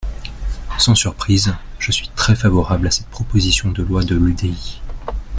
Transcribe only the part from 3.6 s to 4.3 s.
de loi de